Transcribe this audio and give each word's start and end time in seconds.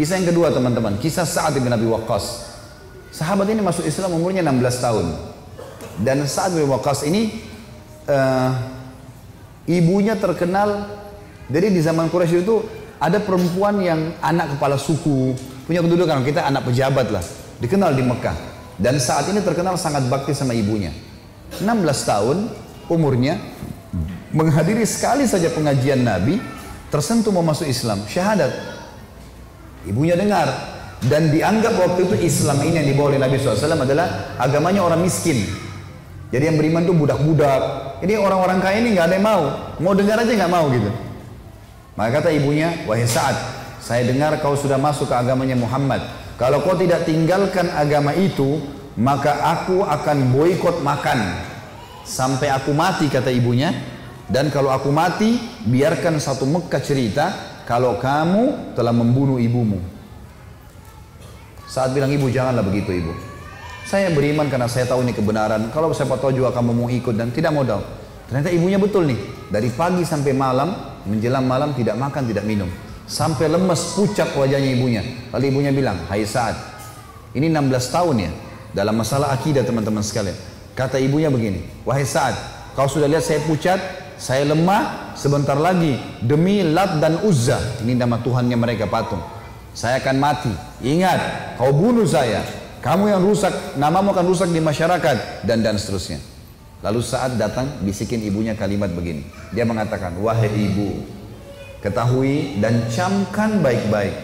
Kisah 0.00 0.16
yang 0.16 0.32
kedua 0.32 0.48
teman-teman, 0.48 0.96
kisah 0.96 1.28
Sa'ad 1.28 1.60
bin 1.60 1.68
Abi 1.68 1.84
Waqqas. 1.84 2.56
Sahabat 3.12 3.52
ini 3.52 3.60
masuk 3.60 3.84
Islam 3.84 4.16
umurnya 4.16 4.40
16 4.40 4.80
tahun. 4.80 5.06
Dan 6.00 6.24
Sa'ad 6.24 6.56
bin 6.56 6.64
Waqqas 6.72 7.04
ini 7.04 7.36
uh, 8.08 8.48
ibunya 9.68 10.16
terkenal 10.16 10.88
jadi 11.52 11.68
di 11.68 11.84
zaman 11.84 12.08
Quraisy 12.08 12.48
itu 12.48 12.64
ada 12.96 13.20
perempuan 13.20 13.76
yang 13.84 14.16
anak 14.24 14.56
kepala 14.56 14.80
suku, 14.80 15.36
punya 15.68 15.84
kedudukan 15.84 16.24
kita 16.24 16.48
anak 16.48 16.64
pejabat 16.64 17.12
lah, 17.12 17.24
dikenal 17.60 17.92
di 17.92 18.00
Mekah. 18.00 18.36
Dan 18.80 18.96
saat 18.96 19.28
ini 19.28 19.44
terkenal 19.44 19.76
sangat 19.76 20.08
bakti 20.08 20.32
sama 20.32 20.56
ibunya. 20.56 20.96
16 21.60 21.68
tahun 22.08 22.48
umurnya 22.88 23.36
menghadiri 24.32 24.88
sekali 24.88 25.28
saja 25.28 25.52
pengajian 25.52 26.00
Nabi, 26.00 26.40
tersentuh 26.88 27.36
mau 27.36 27.44
masuk 27.44 27.68
Islam, 27.68 28.00
syahadat. 28.08 28.79
Ibunya 29.88 30.16
dengar 30.16 30.48
dan 31.08 31.32
dianggap 31.32 31.80
waktu 31.80 32.04
itu 32.04 32.16
Islam 32.28 32.60
ini 32.60 32.84
yang 32.84 32.88
dibawa 32.92 33.16
oleh 33.16 33.20
Nabi 33.20 33.40
SAW 33.40 33.80
adalah 33.80 34.36
agamanya 34.36 34.84
orang 34.84 35.00
miskin. 35.00 35.40
Jadi 36.30 36.44
yang 36.46 36.56
beriman 36.60 36.84
itu 36.84 36.94
budak-budak. 36.94 37.62
Ini 38.04 38.20
orang-orang 38.20 38.60
kaya 38.62 38.84
ini 38.84 38.94
nggak 38.94 39.06
ada 39.08 39.16
yang 39.16 39.26
mau, 39.26 39.42
mau 39.80 39.92
dengar 39.96 40.20
aja 40.20 40.30
nggak 40.30 40.52
mau 40.52 40.68
gitu. 40.70 40.90
Maka 41.98 42.22
kata 42.22 42.30
ibunya, 42.32 42.86
wahai 42.86 43.04
Sa'ad, 43.04 43.36
saya 43.82 44.06
dengar 44.06 44.38
kau 44.38 44.54
sudah 44.54 44.78
masuk 44.78 45.10
ke 45.10 45.14
agamanya 45.16 45.58
Muhammad. 45.58 46.00
Kalau 46.38 46.62
kau 46.64 46.78
tidak 46.78 47.04
tinggalkan 47.04 47.68
agama 47.74 48.14
itu, 48.14 48.62
maka 48.96 49.42
aku 49.58 49.84
akan 49.84 50.32
boikot 50.32 50.80
makan 50.80 51.18
sampai 52.06 52.48
aku 52.48 52.72
mati 52.72 53.10
kata 53.10 53.28
ibunya 53.28 53.74
dan 54.30 54.46
kalau 54.54 54.70
aku 54.70 54.94
mati, 54.94 55.42
biarkan 55.66 56.22
satu 56.22 56.46
Mekah 56.46 56.78
cerita 56.78 57.26
kalau 57.70 58.02
kamu 58.02 58.74
telah 58.74 58.90
membunuh 58.90 59.38
ibumu. 59.38 59.78
Saat 61.70 61.94
bilang 61.94 62.10
ibu, 62.10 62.26
janganlah 62.26 62.66
begitu 62.66 62.90
ibu. 62.98 63.14
Saya 63.86 64.10
beriman 64.10 64.50
karena 64.50 64.66
saya 64.66 64.90
tahu 64.90 65.06
ini 65.06 65.14
kebenaran. 65.14 65.70
Kalau 65.70 65.94
siapa 65.94 66.18
tahu 66.18 66.34
juga 66.34 66.50
kamu 66.50 66.74
mau 66.74 66.90
ikut 66.90 67.14
dan 67.14 67.30
tidak 67.30 67.54
tahu. 67.54 67.78
Ternyata 68.26 68.50
ibunya 68.50 68.74
betul 68.74 69.06
nih. 69.06 69.18
Dari 69.54 69.70
pagi 69.70 70.02
sampai 70.02 70.34
malam, 70.34 70.74
menjelang 71.06 71.46
malam 71.46 71.70
tidak 71.78 71.94
makan, 71.94 72.26
tidak 72.26 72.42
minum. 72.42 72.66
Sampai 73.06 73.46
lemes, 73.46 73.94
pucat 73.94 74.34
wajahnya 74.34 74.74
ibunya. 74.74 75.02
Lalu 75.30 75.54
ibunya 75.54 75.70
bilang, 75.70 75.98
Hai 76.10 76.26
saat 76.26 76.58
ini 77.38 77.46
16 77.46 77.94
tahun 77.94 78.16
ya. 78.18 78.30
Dalam 78.74 78.98
masalah 78.98 79.30
akidah 79.30 79.62
teman-teman 79.62 80.02
sekalian. 80.02 80.34
Kata 80.74 80.98
ibunya 80.98 81.30
begini, 81.30 81.62
Wahai 81.86 82.02
saat 82.02 82.34
kau 82.74 82.90
sudah 82.90 83.06
lihat 83.06 83.22
saya 83.22 83.38
pucat, 83.46 83.78
saya 84.20 84.44
lemah 84.52 85.16
sebentar 85.16 85.56
lagi 85.56 85.96
demi 86.20 86.60
Lat 86.60 87.00
dan 87.00 87.24
Uzza. 87.24 87.56
Ini 87.80 87.96
nama 87.96 88.20
Tuhannya 88.20 88.52
mereka 88.52 88.84
patung. 88.84 89.24
Saya 89.72 89.96
akan 89.96 90.16
mati. 90.20 90.52
Ingat, 90.84 91.56
kau 91.56 91.72
bunuh 91.72 92.04
saya. 92.04 92.44
Kamu 92.84 93.08
yang 93.08 93.24
rusak, 93.24 93.80
namamu 93.80 94.12
akan 94.12 94.26
rusak 94.28 94.52
di 94.52 94.60
masyarakat 94.60 95.48
dan 95.48 95.64
dan 95.64 95.80
seterusnya. 95.80 96.20
Lalu 96.84 97.00
saat 97.00 97.40
datang 97.40 97.80
bisikin 97.80 98.20
ibunya 98.20 98.52
kalimat 98.52 98.92
begini. 98.92 99.24
Dia 99.56 99.64
mengatakan, 99.64 100.16
wahai 100.20 100.52
ibu, 100.52 101.00
ketahui 101.80 102.60
dan 102.60 102.92
camkan 102.92 103.64
baik-baik. 103.64 104.16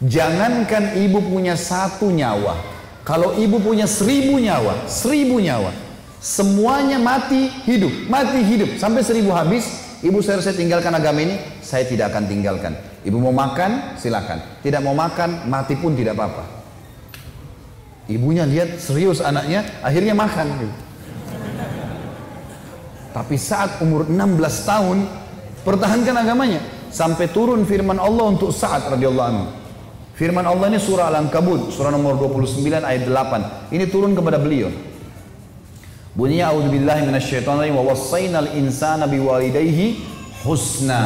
Jangankan 0.00 0.96
ibu 0.96 1.20
punya 1.28 1.60
satu 1.60 2.08
nyawa. 2.08 2.56
Kalau 3.04 3.36
ibu 3.36 3.60
punya 3.60 3.84
seribu 3.84 4.40
nyawa, 4.40 4.88
seribu 4.88 5.40
nyawa, 5.40 5.72
Semuanya 6.20 7.00
mati, 7.00 7.48
hidup, 7.64 7.88
mati, 8.12 8.44
hidup. 8.44 8.76
Sampai 8.76 9.00
seribu 9.00 9.32
habis, 9.32 9.96
ibu 10.04 10.20
saya, 10.20 10.44
saya 10.44 10.52
tinggalkan 10.52 10.92
agama 10.92 11.24
ini, 11.24 11.40
saya 11.64 11.88
tidak 11.88 12.12
akan 12.12 12.28
tinggalkan. 12.28 12.76
Ibu 13.08 13.16
mau 13.16 13.32
makan, 13.32 13.96
silakan. 13.96 14.60
Tidak 14.60 14.84
mau 14.84 14.92
makan, 14.92 15.48
mati 15.48 15.80
pun 15.80 15.96
tidak 15.96 16.20
apa-apa. 16.20 16.44
Ibunya 18.04 18.44
lihat 18.44 18.76
serius 18.76 19.24
anaknya, 19.24 19.64
akhirnya 19.80 20.12
makan. 20.12 20.68
Tapi 23.16 23.36
saat 23.40 23.80
umur 23.80 24.04
16 24.04 24.68
tahun, 24.68 24.98
pertahankan 25.64 26.20
agamanya. 26.20 26.60
Sampai 26.92 27.32
turun 27.32 27.64
firman 27.64 27.96
Allah 27.96 28.28
untuk 28.28 28.52
saat 28.52 28.84
radhiyallahu 28.92 29.28
anhu. 29.32 29.46
Firman 30.20 30.44
Allah 30.44 30.68
ini 30.68 30.76
surah 30.76 31.08
Al-Ankabut, 31.08 31.72
surah 31.72 31.88
nomor 31.88 32.20
29 32.20 32.60
ayat 32.84 33.08
8. 33.08 33.72
Ini 33.72 33.88
turun 33.88 34.12
kepada 34.12 34.36
beliau. 34.36 34.68
Bunyinya 36.10 36.50
a'udzubillahi 36.50 37.06
minasyaitonir 37.06 37.70
wa 37.70 37.86
wassaynal 37.86 38.50
insana 38.58 39.06
biwalidayhi 39.06 40.02
husna. 40.42 41.02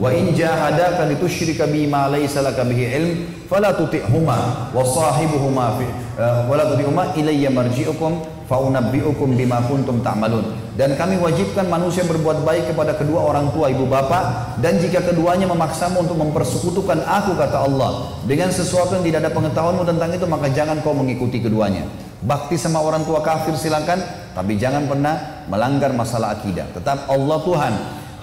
Wa 0.00 0.08
in 0.14 0.32
jahadaka 0.32 1.04
litusyrika 1.04 1.66
bima 1.68 2.08
laysa 2.08 2.40
laka 2.40 2.64
bihi 2.64 2.84
ilm 2.96 3.10
fala 3.50 3.76
tuti'huma 3.76 4.72
wa 4.72 4.82
sahibuhuma 4.86 5.76
fi 5.76 5.84
uh, 6.16 6.48
wala 6.48 6.64
tuti'huma 6.70 7.18
ilayya 7.18 7.50
marji'ukum 7.50 8.24
fa 8.48 8.56
unabbi'ukum 8.62 9.36
bima 9.36 9.60
kuntum 9.68 10.00
ta'malun. 10.00 10.56
Dan 10.78 10.94
kami 10.96 11.18
wajibkan 11.18 11.66
manusia 11.66 12.06
berbuat 12.06 12.46
baik 12.46 12.72
kepada 12.72 12.94
kedua 12.94 13.26
orang 13.26 13.50
tua 13.50 13.68
ibu 13.68 13.84
bapak 13.84 14.56
dan 14.62 14.78
jika 14.78 15.02
keduanya 15.02 15.50
memaksamu 15.50 16.06
untuk 16.06 16.14
mempersekutukan 16.14 17.02
aku 17.02 17.34
kata 17.34 17.68
Allah 17.68 18.16
dengan 18.24 18.48
sesuatu 18.48 18.96
yang 18.96 19.04
tidak 19.04 19.26
ada 19.26 19.30
pengetahuanmu 19.34 19.82
tentang 19.84 20.14
itu 20.14 20.24
maka 20.24 20.48
jangan 20.54 20.78
kau 20.80 20.94
mengikuti 20.94 21.42
keduanya. 21.42 21.84
Bakti 22.18 22.58
sama 22.58 22.82
orang 22.82 23.06
tua 23.06 23.22
kafir 23.22 23.54
silakan, 23.54 24.02
tapi 24.38 24.54
jangan 24.54 24.86
pernah 24.86 25.42
melanggar 25.50 25.90
masalah 25.90 26.38
akidah. 26.38 26.70
Tetap 26.70 27.10
Allah 27.10 27.38
Tuhan. 27.42 27.74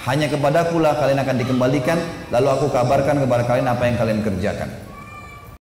Hanya 0.08 0.32
kepadaku 0.32 0.80
lah 0.80 0.96
kalian 0.96 1.20
akan 1.20 1.36
dikembalikan, 1.44 2.00
lalu 2.32 2.48
aku 2.56 2.72
kabarkan 2.72 3.20
kepada 3.20 3.44
kalian 3.44 3.68
apa 3.68 3.84
yang 3.84 4.00
kalian 4.00 4.20
kerjakan. 4.24 4.70